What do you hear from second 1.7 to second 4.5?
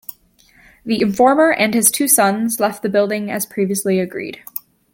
his two sons left the building as previously agreed.